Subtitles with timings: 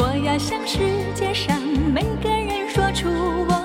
[0.00, 0.78] 我要向世
[1.12, 1.60] 界上
[1.92, 3.08] 每个人说出
[3.48, 3.57] 我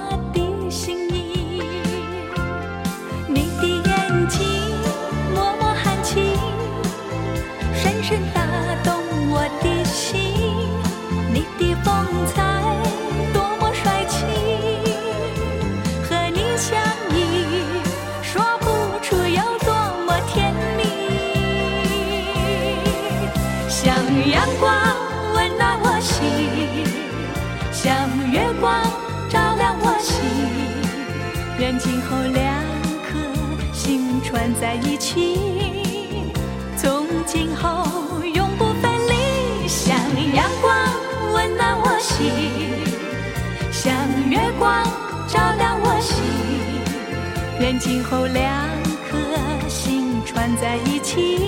[34.43, 35.39] 串在一起，
[36.75, 39.65] 从今后永不分离。
[39.65, 39.95] 像
[40.35, 40.75] 阳光
[41.33, 42.29] 温暖我心，
[43.71, 43.95] 像
[44.29, 44.83] 月光
[45.29, 46.21] 照亮我心，
[47.61, 48.67] 愿今后两
[49.09, 49.17] 颗
[49.69, 51.42] 心串在一起，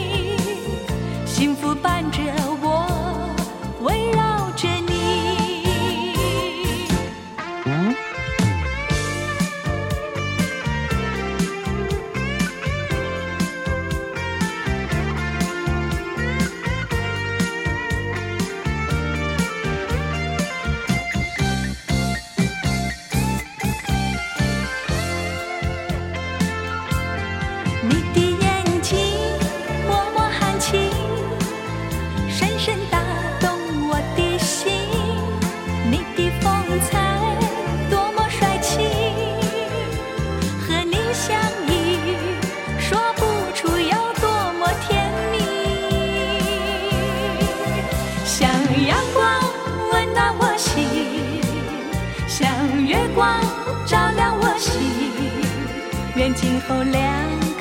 [56.62, 57.04] 后两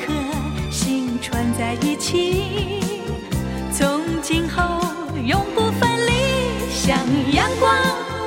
[0.05, 0.13] 颗
[0.71, 2.79] 心串在一起，
[3.71, 4.63] 从今后
[5.25, 6.11] 永不分离。
[6.69, 6.97] 像
[7.31, 7.73] 阳光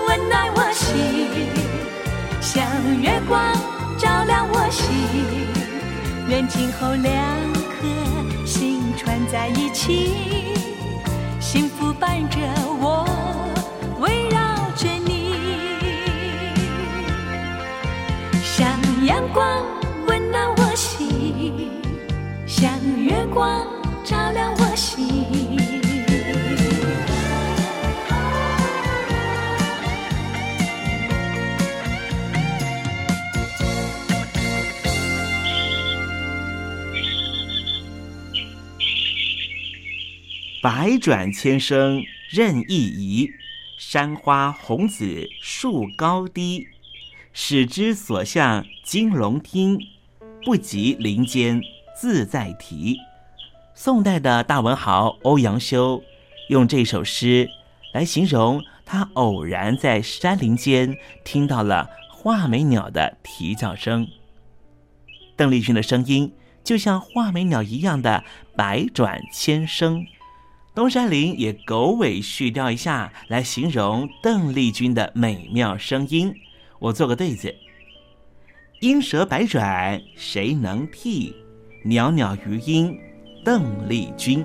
[0.09, 0.95] 温暖我心，
[2.41, 2.65] 像
[3.01, 3.41] 月光
[3.99, 4.87] 照亮我心。
[6.29, 7.13] 愿今后两
[7.53, 10.13] 颗心串在一起，
[11.41, 12.39] 幸福伴着
[12.81, 13.09] 我，
[14.01, 14.39] 围绕
[14.77, 15.35] 着你。
[18.43, 18.69] 像
[19.07, 19.65] 阳光
[23.39, 23.65] 光
[24.05, 25.07] 照亮我心。
[40.61, 43.31] 百转千声任意移，
[43.79, 46.67] 山花红紫树高低。
[47.33, 49.79] 使之所向金龙听，
[50.45, 51.61] 不及林间
[51.97, 52.97] 自在啼。
[53.81, 56.03] 宋代的大文豪欧阳修
[56.49, 57.49] 用这首诗
[57.95, 64.09] 来形容他偶然在山林间听到了画眉鸟的啼叫声。
[65.37, 66.35] 邓丽君的声音
[66.65, 68.25] 就像画眉鸟一样的
[68.57, 70.05] 百转千声。
[70.75, 76.35] 东山林也狗尾续貂一下来形容邓丽君的美妙声音。
[76.81, 77.55] 我做个对子：
[78.81, 81.33] 莺蛇百转谁能替？
[81.85, 82.99] 袅袅余音
[83.49, 84.45] 邓丽君。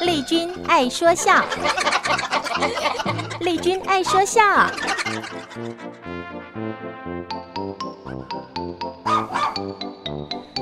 [0.00, 1.44] 丽君爱说笑，
[3.40, 4.42] 丽君爱说笑。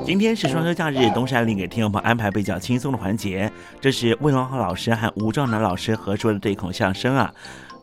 [0.05, 7.33] 今天是双休假日，东山林给听众朋友安排比较轻松的环节，这是魏龙浩老师和吴兆南老师合说的对口相声啊，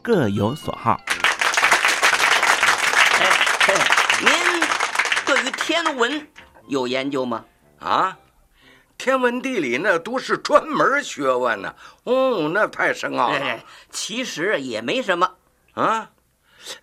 [0.01, 1.01] 各有所好。
[4.21, 4.31] 您
[5.27, 6.27] 对于天文
[6.69, 7.45] 有研究吗？
[7.81, 8.17] 啊，
[9.03, 13.37] 天文地理那都是专门学问呢、哦，那太深奥了。
[13.37, 15.29] 哎，其实也没什么
[15.73, 16.09] 啊。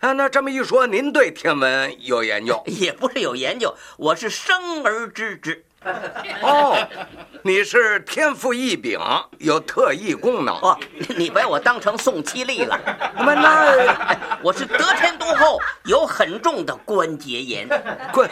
[0.00, 2.62] 啊，那这么一说，您对天文有研究？
[2.68, 5.64] 也不是有研究，我是生而知之。
[6.42, 6.76] 哦，
[7.42, 9.00] 你是天赋异禀，
[9.38, 10.54] 有特异功能。
[10.56, 10.78] 哦，
[11.16, 12.78] 你把我当成宋七力了。
[13.16, 17.66] 那么那， 我是得天独厚，有很重的关节炎。
[18.12, 18.28] 关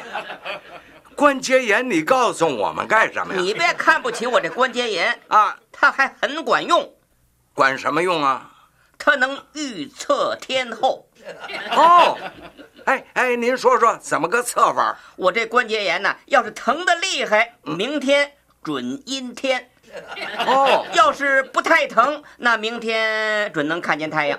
[1.18, 3.40] 关节炎，你告诉我们干什么呀？
[3.40, 6.88] 你别看不起我这关节炎啊，它还很管用。
[7.54, 8.48] 管什么用啊？
[8.96, 11.08] 它能预测天候。
[11.72, 12.16] 哦，
[12.84, 14.96] 哎哎，您说说怎么个测法？
[15.16, 18.30] 我这关节炎呢，要是疼的厉害，明天
[18.62, 19.68] 准阴天。
[20.46, 24.38] 哦，要是不太疼，那明天准能看见太阳。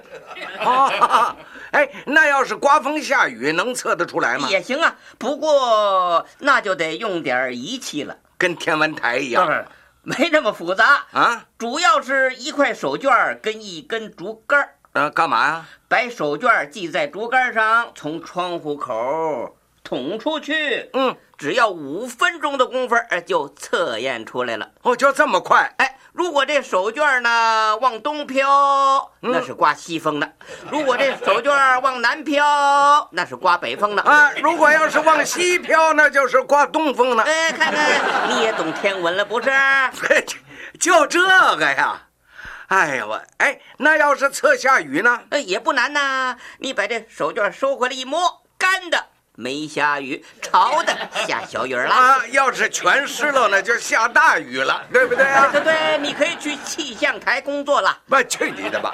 [0.61, 1.35] 哦，
[1.71, 4.47] 哎，那要是刮风下雨，能测得出来吗？
[4.49, 9.65] 也行啊，不过那就得用点仪器了，跟天文台一样。
[10.01, 15.65] 没那么复杂啊，主要是一块手绢跟一根竹竿啊，干嘛呀？
[15.87, 20.89] 把手绢系在竹竿上，从窗户口捅出去。
[20.93, 24.69] 嗯，只要五分钟的功夫，哎，就测验出来了。
[24.81, 25.73] 哦，就这么快？
[25.77, 30.27] 哎，如果这手绢呢往东飘，那是刮西风的；
[30.69, 34.01] 如果这手绢往南飘，那是刮北风的。
[34.03, 37.23] 啊，如果要是往西飘，那就是刮东风的。
[37.23, 39.49] 哎，看看你也懂天文了不是？
[39.49, 40.25] 嘿，
[40.79, 41.21] 就这
[41.57, 42.01] 个呀。
[42.67, 45.21] 哎呀我，哎，那要是测下雨呢？
[45.31, 46.37] 呃，也不难呐。
[46.59, 49.07] 你把这手绢收回来一摸，干的，
[49.39, 50.93] 没下雨；潮的，
[51.25, 51.89] 下小雨了。
[51.89, 55.49] 啊，要是全湿了，那就下大雨了，对不对啊？
[55.49, 57.97] 对对，你可以去气象台工作了。
[58.05, 58.93] 不，去你的吧！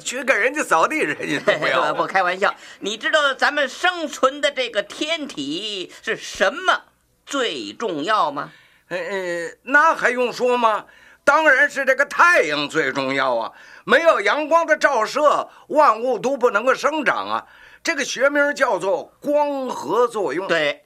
[0.00, 1.94] 去给人家扫地，人家都不要。
[1.94, 6.82] 不开玩笑，你知道咱们生存的这个天体是什么
[7.24, 8.50] 最重要吗？
[8.88, 10.84] 呃呃，那还用说吗？
[11.22, 13.52] 当然是这个太阳最重要啊！
[13.84, 17.46] 没有阳光的照射，万物都不能够生长啊。
[17.86, 20.48] 这个学名叫做光合作用。
[20.48, 20.84] 对，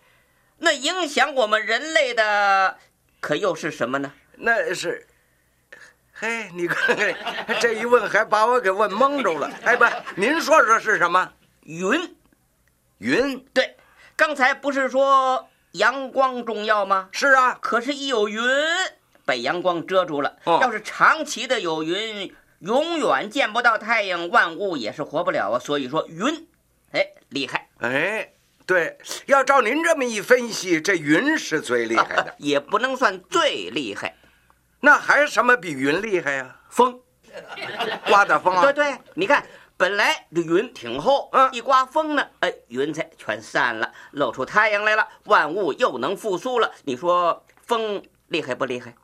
[0.58, 2.76] 那影响我们人类的
[3.20, 4.12] 可又是什么呢？
[4.34, 5.06] 那是，
[6.12, 7.16] 嘿，你看看
[7.58, 9.50] 这一问，还把我给问蒙住了。
[9.64, 11.32] 哎，不，您说说是什么？
[11.62, 12.14] 云，
[12.98, 13.42] 云。
[13.54, 13.78] 对，
[14.14, 17.08] 刚才不是说阳光重要吗？
[17.12, 18.42] 是啊，可是，一有云。
[19.24, 20.36] 被阳光遮住了。
[20.44, 25.58] 哦、要是长期的有云，永远见不到太阳，万物也是活不了啊。
[25.58, 26.46] 所以说云，
[26.92, 27.68] 哎，厉害。
[27.78, 28.32] 哎，
[28.66, 34.14] 对，要照您这么一分析，这云是最厉害的，啊、 也不能算最厉害。
[34.80, 36.56] 那还什么比云厉害呀？
[36.68, 37.00] 风，
[38.06, 38.62] 刮的风啊！
[38.62, 39.44] 对对，你看，
[39.76, 46.72] 本来这云挺厚，嗯，一刮风呢，哎，云彩全散了，露出太阳来了，万物又能复苏了。
[46.84, 48.94] 你说风厉害不厉害？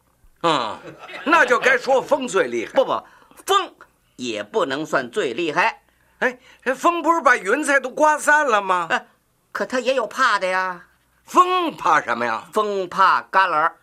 [0.42, 0.78] 嗯，
[1.24, 2.72] 那就该说风最厉害。
[2.72, 3.02] 不不，
[3.46, 3.74] 风
[4.16, 5.82] 也不能算最厉害。
[6.20, 6.38] 哎，
[6.74, 8.86] 风不是把云彩都刮散了吗？
[8.90, 9.06] 哎，
[9.52, 10.82] 可他也有怕的呀。
[11.24, 12.44] 风怕什么呀？
[12.52, 13.76] 风怕旮旯儿。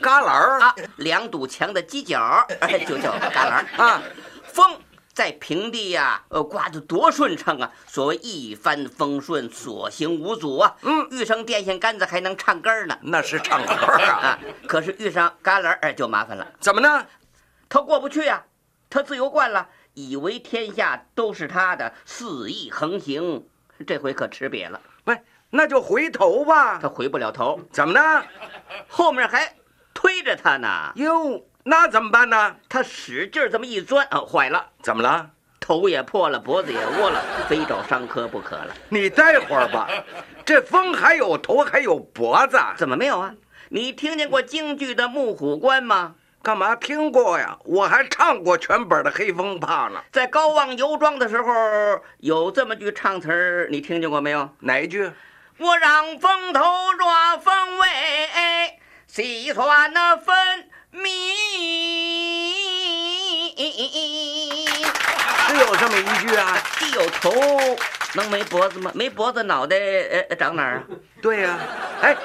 [0.00, 4.02] 旮旯儿啊，两堵墙的犄角，哎，就叫旮旯儿啊。
[4.44, 4.78] 风
[5.14, 7.70] 在平地呀，呃，刮得多顺畅啊！
[7.86, 10.76] 所谓一帆风顺，所行无阻啊。
[10.82, 13.72] 嗯，遇上电线杆子还能唱歌呢，那是唱歌
[14.12, 14.38] 啊。
[14.66, 16.46] 可是遇上旮旯儿就麻烦了。
[16.60, 17.06] 怎么呢？
[17.68, 18.42] 他过不去呀，
[18.90, 19.66] 他自由惯了，
[19.98, 23.44] 以为天下都是他的，肆意横行。
[23.84, 24.80] 这回可吃瘪了。
[25.04, 26.78] 喂，那就回头吧。
[26.80, 27.60] 他回不了头。
[27.72, 28.24] 怎么呢？
[28.86, 29.52] 后面还
[29.92, 30.92] 推着他呢。
[30.94, 31.44] 哟。
[31.64, 32.56] 那怎么办呢？
[32.68, 34.64] 他使劲这么一钻，啊，坏了！
[34.82, 35.30] 怎么了？
[35.60, 38.74] 头也破了，脖子也窝了，非找伤科不可了。
[38.88, 39.86] 你待会儿吧，
[40.46, 43.34] 这风还有头还有脖子，怎么没有啊？
[43.68, 46.14] 你听见过京剧的《木虎关》吗？
[46.42, 47.58] 干嘛听过呀？
[47.64, 50.00] 我还唱过全本的《黑风怕》呢。
[50.12, 51.52] 在高望游庄的时候，
[52.18, 54.48] 有这么句唱词儿，你听见过没有？
[54.60, 55.10] 哪一句？
[55.58, 56.62] 我让风头
[56.98, 57.86] 抓风尾，
[59.06, 60.70] 细算那分。
[60.90, 61.02] 明。
[65.48, 67.30] 只有这么一句啊，既有头
[68.14, 68.90] 能没脖子吗？
[68.94, 69.76] 没脖子脑袋
[70.28, 70.84] 呃长哪儿啊？
[71.20, 71.60] 对呀、啊，
[72.02, 72.16] 哎，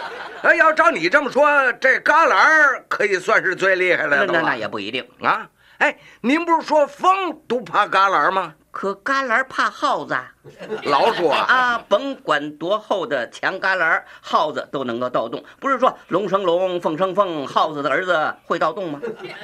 [0.43, 4.25] 哎，要照你这么说，这旮旯可以算是最厉害的了。
[4.25, 5.47] 那那也不一定啊。
[5.79, 8.53] 哎，您不是说风都怕旮旯吗？
[8.73, 10.17] 可旮旯怕耗子、
[10.85, 11.45] 老鼠啊！
[11.47, 15.41] 啊，甭管多厚的墙旮旯，耗子都能够盗洞。
[15.59, 18.99] 不是说龙生龙，凤生凤，耗子的儿子会盗洞吗？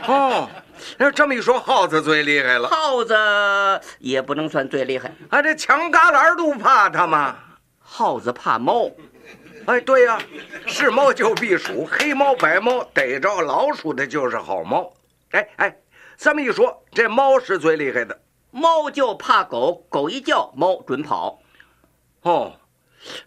[0.08, 0.50] 哦，
[0.98, 2.68] 那这么一说，耗子最厉害了。
[2.70, 3.16] 耗子
[4.00, 7.36] 也不能算最厉害啊，这墙旮旯都怕它吗？
[7.80, 8.90] 耗子怕猫。
[9.68, 10.22] 哎，对呀、啊，
[10.66, 14.92] 是猫就避鼠，黑猫白猫逮着老鼠的就是好猫。
[15.34, 15.78] 哎哎，
[16.18, 18.20] 这么一说，这猫是最厉害的。
[18.52, 21.40] 猫就怕狗，狗一叫，猫准跑。
[22.22, 22.54] 哦，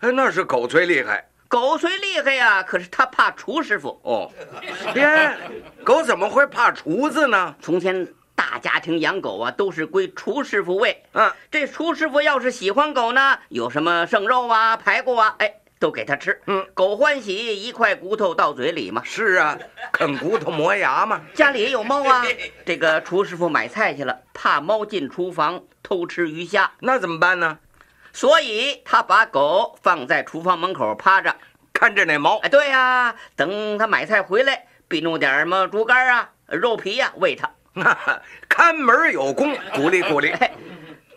[0.00, 1.28] 哎，那是狗最厉害。
[1.48, 4.00] 狗虽厉害呀，可是它怕厨师傅。
[4.02, 4.30] 哦，
[4.94, 5.36] 耶，
[5.84, 7.54] 狗怎么会怕厨子呢？
[7.60, 11.02] 从前大家庭养狗啊，都是归厨师傅喂。
[11.12, 16.40] 嗯，这厨师傅要是喜欢狗呢，有什么剩肉啊、排骨啊，哎，都给它吃。
[16.46, 19.02] 嗯，狗欢喜，一块骨头到嘴里嘛。
[19.04, 19.58] 是啊，
[19.92, 21.20] 啃骨头磨牙嘛。
[21.34, 22.24] 家里也有猫啊。
[22.64, 27.58] 这个厨师傅买菜去了，怕猫进厨房偷吃鱼虾，那怎么办呢？
[28.12, 31.34] 所以他把狗放在厨房门口趴着，
[31.72, 32.38] 看着那猫。
[32.38, 37.50] 哎，对呀，等他买菜回来，必弄点什么猪肝啊、肉皮呀、喂它。
[38.48, 40.32] 看门有功，鼓励鼓励。
[40.38, 40.48] 这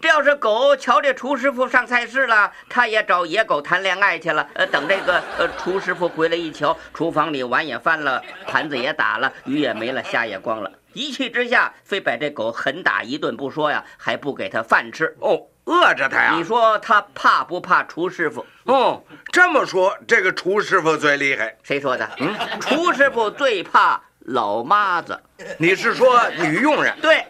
[0.05, 4.47] 要是狗瞧这厨师傅上菜市了，他也找野狗谈恋爱去了。
[4.53, 10.71] 呃，等这个呃厨师傅回来一瞧，厨房里碗也翻了，盘子也打了，鱼也没了，虾也光了。
[10.93, 15.13] 一气之下，非把这狗狠打一顿不说呀，还不给他饭吃。
[15.19, 16.33] 哦，饿着他呀？
[16.35, 18.45] 你说他怕不怕厨师傅？
[18.63, 21.55] 哦，这么说，这个厨师傅最厉害。
[21.63, 22.09] 谁说的？
[22.19, 25.21] 嗯，厨师傅最怕老妈子。
[25.57, 26.97] 你是说女佣人？
[27.01, 27.25] 对。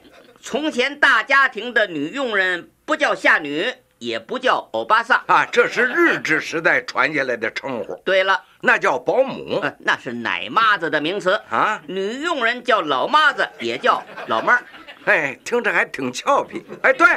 [0.47, 3.65] 从前大家庭的女佣人不叫下女，
[3.97, 7.99] 也不叫欧巴桑啊，这是日治时代传下来的称呼。
[8.05, 11.81] 对了，那叫保姆，呃、那是奶妈子的名词啊。
[11.87, 14.63] 女佣人叫老妈子，也叫老妈儿。
[15.05, 16.63] 哎，听着还挺俏皮。
[16.83, 17.07] 哎，对，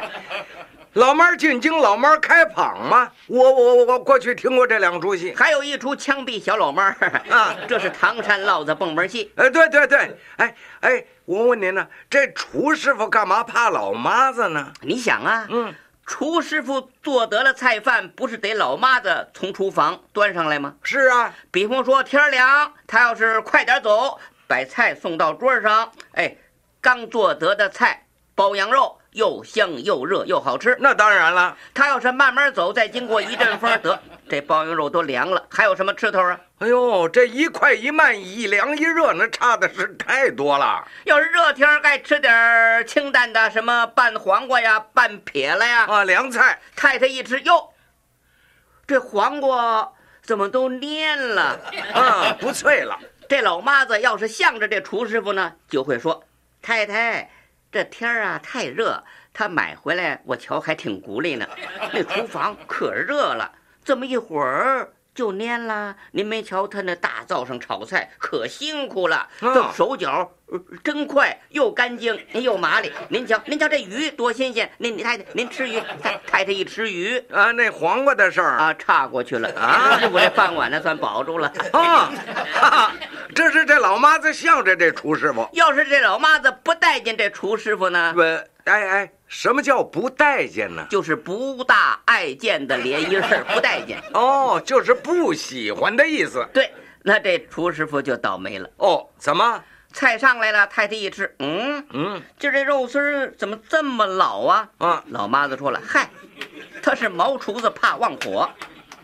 [0.95, 3.11] 老妈儿进京，老妈儿开蚌吗。
[3.27, 6.97] 我我我我过去听过这两出戏，还有一出枪毙小老妹儿
[7.31, 9.33] 啊， 这是唐山烙子蹦门戏。
[9.37, 11.05] 哎，对对对，哎哎。
[11.29, 14.73] 我问您呢，这厨师傅干嘛怕老妈子呢？
[14.81, 15.75] 你想啊，嗯，
[16.07, 20.75] 厨师傅做得了菜饭，不是得老妈子从厨房端上来吗？
[20.83, 26.35] 是啊，比方说天凉，他要是快点走，把菜送到桌上，哎，
[26.81, 30.77] 刚做得的菜，包羊肉又香又热又好吃。
[30.79, 36.41] 那当然了，他要是慢慢走，再经过一阵风，得 这包羊肉都凉了，还有什么吃头啊？
[36.61, 40.87] 哎呦，这一快一慢，一凉一热，那差的是太多了。
[41.05, 46.61] 要是热天该吃点清淡的，什么拌黄瓜呀、拌撇了呀，啊，凉菜。
[46.77, 47.71] 太太一吃，哟，
[48.87, 51.61] 这黄瓜怎么都蔫了？
[51.93, 52.97] 啊，不脆了。
[53.29, 56.25] 这老妈子要是向着这厨师傅呢，就会说
[56.63, 57.31] ：“太太，
[57.71, 61.47] 这天儿啊太热，他买回来我瞧还挺鼓励呢。
[61.93, 63.53] 那厨房可热了，
[63.85, 70.31] 这么一会儿。”就蔫了，您没瞧他那大灶上炒菜可辛苦了，这手脚
[70.85, 72.93] 真快，又干净又麻利。
[73.09, 74.71] 您瞧，您瞧这鱼多新鲜！
[74.79, 82.93] 您你太太，您吃鱼，太太太一吃鱼啊，那黄瓜的事儿啊，岔过去了啊，我这饭碗呢算保住了 啊。
[83.35, 88.13] 这是这老妈子向着这厨师傅，要是这老妈子不待见这厨师傅呢？
[88.15, 88.23] 不，
[88.71, 89.11] 哎哎。
[89.29, 90.87] 什么叫不待见呢？
[90.91, 94.03] 就是不大爱见的连音儿，不待见。
[94.15, 96.47] 哦，就是不喜欢的意思。
[96.53, 98.69] 对，那这厨师傅就倒霉了。
[98.79, 99.63] 哦，怎么？
[99.93, 104.69] 菜上来了，太太一吃，嗯嗯，今儿这肉丝儿怎么这么老啊？
[104.79, 106.11] 啊，老妈子说了，嗨，
[106.83, 108.49] 他是毛厨子怕旺火，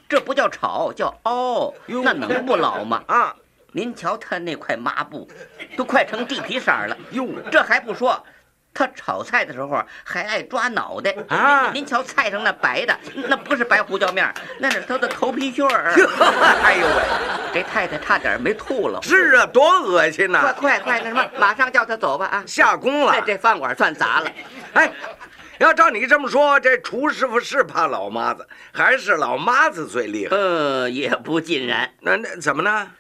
[0.08, 3.02] 这不叫炒，叫熬，那能不老吗？
[3.08, 3.34] 啊，
[3.72, 5.26] 您瞧他那块抹布，
[5.74, 6.96] 都快成地皮色了。
[7.12, 8.22] 哟，这还不说。
[8.74, 11.70] 他炒菜的时候还爱抓脑袋啊！
[11.72, 15.94] 您瞧菜上那白的，那不是白胡椒面，那是他的头皮屑儿。
[16.62, 17.02] 哎呦喂，
[17.54, 19.00] 这太太差点没吐了。
[19.00, 20.52] 是啊，多恶心呐！
[20.58, 22.26] 快快快，那什么，马上叫他走吧！
[22.26, 23.14] 啊，下工了。
[23.14, 24.30] 这这饭馆算砸了。
[24.72, 24.90] 哎，
[25.58, 30.37] 要照你这么说，这厨师傅是怕老妈子，还是老妈子最厉害？
[30.37, 31.88] 呃，也不尽然。
[32.00, 32.90] 那那怎么呢？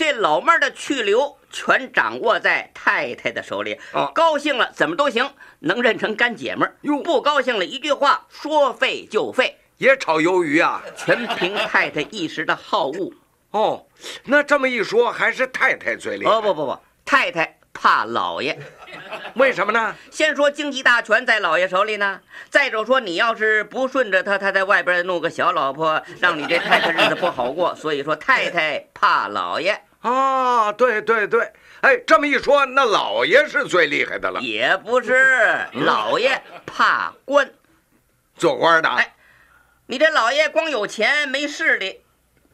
[0.00, 3.78] 这老妹儿的去留全掌握在太太的手里。
[3.92, 6.74] 哦，高兴了怎么都行，能认成干姐们儿。
[6.80, 9.58] 哟，不高兴了，一句话说废就废。
[9.76, 10.82] 也炒鱿鱼啊？
[10.96, 13.12] 全凭太太一时的好恶。
[13.50, 13.84] 哦，
[14.24, 16.32] 那这么一说，还是太太最厉害。
[16.32, 18.58] 哦不不不，太太怕老爷。
[19.36, 19.94] 为什么呢？
[20.10, 22.18] 先说经济大权在老爷手里呢。
[22.48, 27.74] 再者说，你要是不顺着他，他在外边弄个小老婆，让你这太太日子不好过。
[27.74, 29.78] 所以说，太太怕老爷。
[30.00, 34.40] 啊，对对对，哎，这么一说，那老爷是最厉害的了。
[34.40, 37.52] 也不是，老爷怕官，
[38.36, 38.88] 做官的。
[38.88, 39.14] 哎，
[39.86, 42.00] 你这老爷光有钱没势力，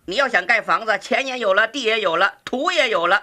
[0.06, 3.22] 你要想盖房子，钱也有了，地也有了，土也有了。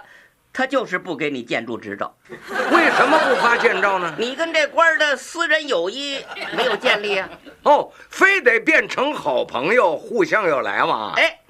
[0.56, 4.14] 他就是不给你建筑执照， 为什么不发建照呢？
[4.16, 6.24] 你跟这官的私人友谊
[6.56, 7.28] 没有建立啊？
[7.64, 11.12] 哦，非得变成好朋友，互相有来往。
[11.14, 11.40] 哎，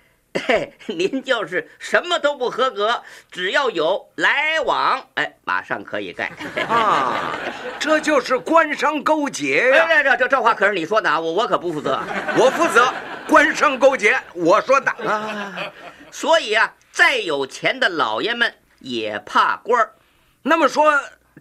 [0.47, 6.31] 嘿， 您就是什么都不合格，只要有来往，哎，马上可以盖。
[6.69, 7.39] 啊，
[7.79, 9.87] 这就是官商勾结呀！
[9.89, 12.01] 这这这这话可是你说的啊，我我可不负责，
[12.37, 12.93] 我负责。
[13.27, 15.73] 官商勾结，我说的啊。
[16.11, 18.55] 所以啊，再有钱的老爷们。
[18.81, 19.95] 也怕官儿，
[20.43, 20.93] 那么说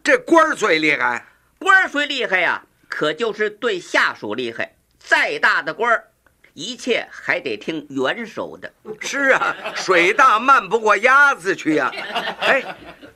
[0.02, 1.26] 这官儿最厉害？
[1.60, 4.76] 官儿虽厉害呀，可就是对下属厉害。
[4.98, 6.08] 再大的官儿，
[6.54, 8.72] 一切还得听元首的。
[9.00, 11.92] 是啊，水大漫不过鸭子去呀、
[12.42, 12.64] 哎，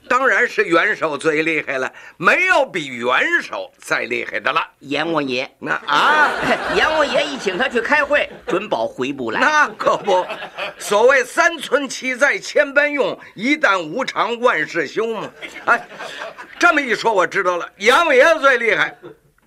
[0.10, 4.66] 当然是元首最厉害了，没有比元首再厉害的了。
[4.80, 6.32] 阎王爷，那啊，
[6.76, 9.40] 阎王爷一请他去开会，准保回不来。
[9.40, 10.26] 那可不，
[10.80, 15.30] 所谓三寸七在千般用，一旦无常万事休嘛。
[15.66, 15.88] 哎，
[16.58, 18.96] 这么一说我知道了，阎王爷最厉害。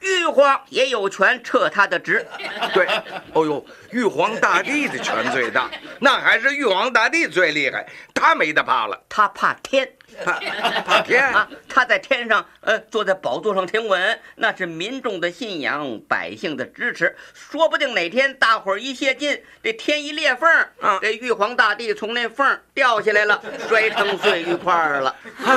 [0.00, 2.26] 玉皇也有权撤他的职。
[2.74, 2.86] 对，
[3.32, 9.88] 哦呦，玉皇大帝的权最大， 那还是玉皇大帝最厉害，他没得怕了，他怕天。
[10.24, 10.40] 怕
[10.84, 11.48] 怕天啊！
[11.68, 17.16] 他在天上，呃，坐在宝座上听闻，那是民众的信仰，百姓的支持。
[17.32, 25.14] 说不定哪天大伙儿一泄劲，这天一裂缝，啊，这玉皇大帝从那缝掉下来了， 摔成碎玉块了。
[25.36, 25.54] 嗨，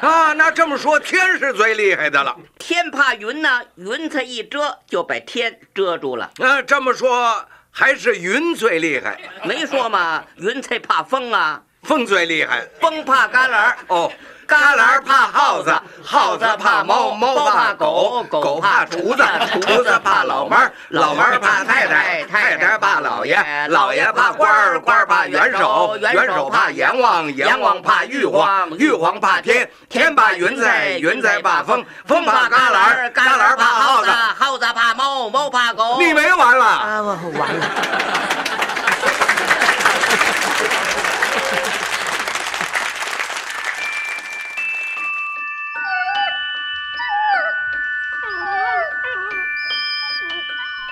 [0.00, 2.36] 啊，那这么说，天是最厉害的了。
[2.68, 6.30] 天怕云呢，云彩一遮就把天遮住了。
[6.36, 9.18] 那，这么说还是云最厉害。
[9.42, 11.62] 没说嘛，云彩怕风啊。
[11.88, 14.12] 风最厉害，风怕旮旯哦，
[14.46, 15.74] 旮旯怕耗子，
[16.04, 35.96] 耗子怕猫，猫怕狗，狗怕厨子，厨子怕老妈，老妈怕太太，太太怕老爷，老爷怕官儿，官儿怕元首，元首怕阎王，阎王怕玉皇，玉皇怕天，天怕云彩，云彩怕风，风怕旮旯，旮旯怕耗子，耗子怕猫，猫怕狗。
[35.98, 36.64] 你没完了
[37.32, 37.66] 完了。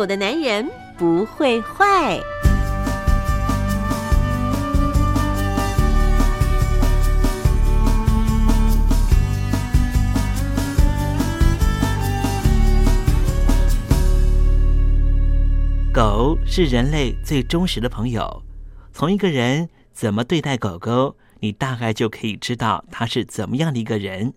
[0.00, 2.18] 狗的男人不会坏。
[15.92, 18.42] 狗是人类最忠实的朋友，
[18.94, 24.32] 从一个人怎么对待狗狗，你大概就可以知道他是怎么样的一个人。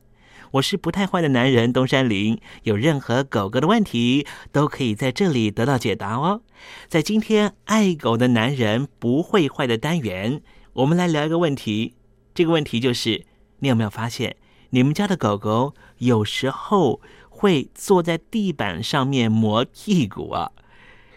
[0.54, 6.42] 我是不太坏的男人东山林，有任何狗狗的问题都可以在这里得到解答哦。
[6.88, 10.42] 在今天爱狗的男人不会坏的单元，
[10.74, 11.96] 我们来聊一个问题。
[12.36, 13.26] 这个问题就是，
[13.60, 14.36] 你有没有发现，
[14.70, 20.52] 你们家的狗狗有时候会坐在地板上面磨屁股啊？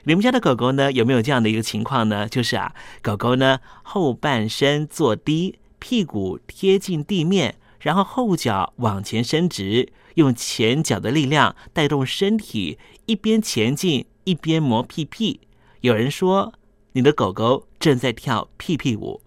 [0.05, 2.27] 你们家的狗狗呢，有没有这样的一个情况呢？
[2.27, 7.57] 就是啊，狗狗呢后半身坐低，屁股贴近地面。
[7.87, 15.39] 然后后脚往前伸直，用前脚的力量带动身体，一边前进一边磨屁屁。
[15.83, 16.53] 有人说，
[16.95, 19.23] 你的狗狗正在跳屁屁舞。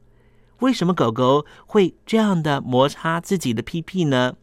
[0.60, 4.36] 为什么狗狗会这样的摩擦自己的屁屁呢？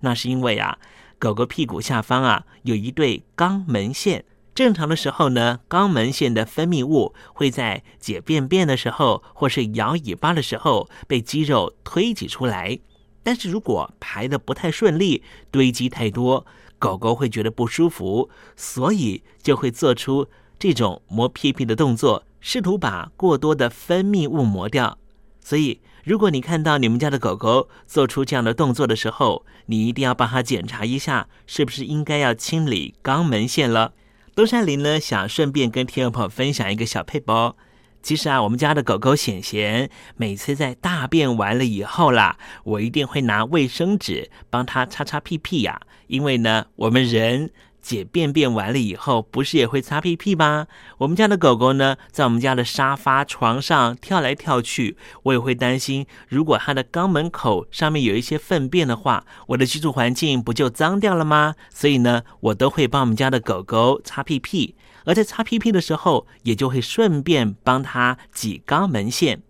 [0.00, 0.76] 那是因为啊，
[1.20, 4.24] 狗狗屁股下方啊有一对肛门腺。
[4.52, 12.80] 正常的时候呢，肛门腺的分泌物会在解便便的时候，或是摇尾巴的时候被肌肉推挤出来。
[13.22, 16.46] 但是如果排的不太顺利，堆积太多，
[16.78, 20.26] 狗狗会觉得不舒服，所以就会做出
[20.58, 24.98] 这种磨屁屁的动作，试图把过多的分泌物磨掉。
[25.42, 33.92] 所以，如果你看到你们家的狗狗做出这样的动作的时候，你一定要帮它检查一下，是不是应该要清理肛门腺了。
[34.34, 37.56] 东山林呢，想顺便跟听众朋友分享一个小配包。
[38.02, 45.80] 其实啊，我们家的狗狗显贤，每次在大便完了以后啦，我一定会拿卫生纸帮它擦擦屁屁呀。
[46.06, 50.66] 因为呢，我们人解便便完了以后，不是也会擦屁屁吗？
[50.98, 61.54] 我们家的狗狗呢，在我们家的沙发、床上跳来跳去，我也会担心，如果它的肛门口上面有一些粪便的话，我的居住环境不就脏掉了吗？
[61.72, 64.74] 所以呢，我都会帮我们家的狗狗擦屁屁。
[65.04, 69.42] 而在擦屁屁的时候，也就会顺便帮他挤肛门腺。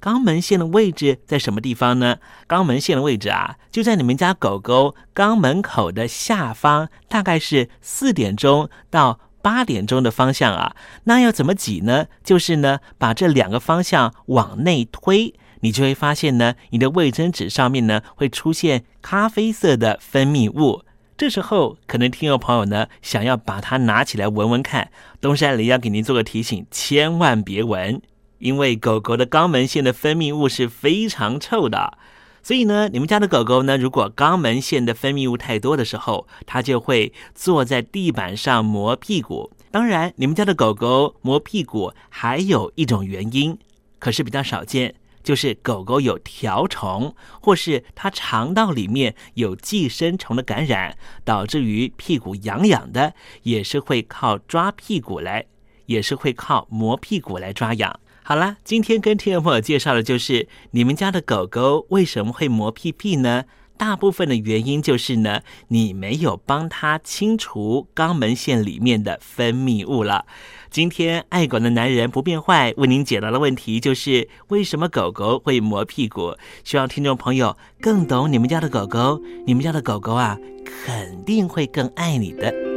[0.00, 2.18] 肛门腺的位置在什么地方呢？
[2.46, 10.76] 肛门腺的位置啊，就在你们家狗狗肛门口的下方，大概是四点钟到八点钟的方向啊。
[11.04, 12.06] 那要怎么挤呢？
[12.22, 20.84] 就是呢，把这两个方向往内推，你就会发现呢，你的卫生纸上面呢会出现咖啡色的分泌物。
[21.18, 24.92] 这时候，可能听友朋友呢想要把它拿起来闻闻看。
[25.20, 28.00] 东山里要给您做个提醒，千万别闻，
[28.38, 31.98] 因为狗狗的肛门腺的分泌物是非常臭的。
[32.44, 39.50] 所以呢，你们家的狗狗呢，如果肛门腺的分泌物太多的时候，它就会坐在地板上磨屁股。
[39.72, 43.58] 当然，你们家的狗狗磨屁股还有一种原因，
[43.98, 44.94] 可是比较少见。
[45.22, 55.46] 就是狗狗有条虫，或是它肠道里面有寄生虫的感染，导致于屁股痒痒的，也是会靠抓屁股来，
[55.86, 58.00] 也是会靠磨屁股来抓痒。
[58.22, 63.44] 好啦，今天跟听众朋友介绍的就是你们家的狗狗为什么会磨屁屁呢？
[63.78, 70.26] 大部分的原因就是呢，你没有帮它清除肛门腺里面的分泌物了。
[70.68, 76.36] 今天爱狗的男人不变坏，为您解答的问题就是为什么狗狗会磨屁股？
[76.64, 82.67] 希望听众朋友更懂你们家的狗狗，你们家的狗狗啊，肯定会更爱你的。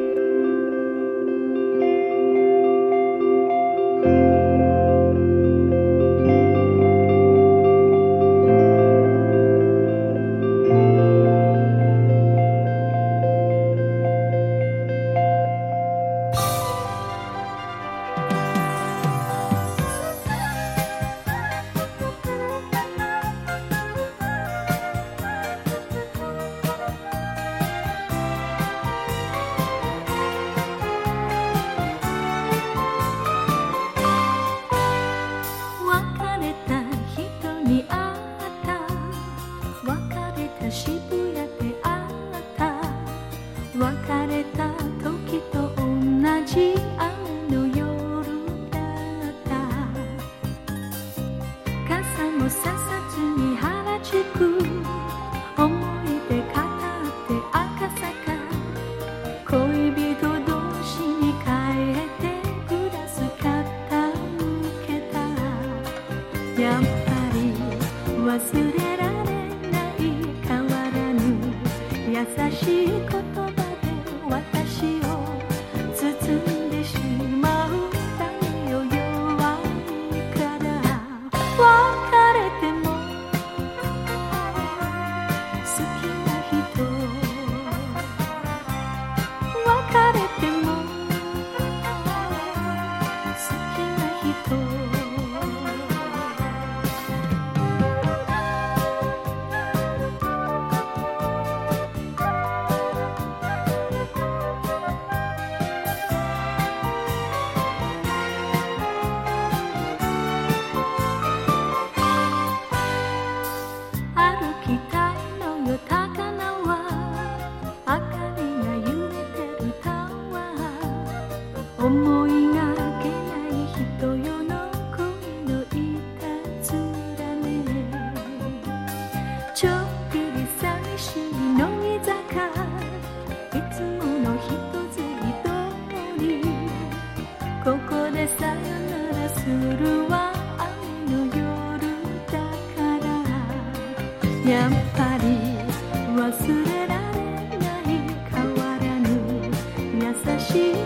[150.49, 150.80] 忘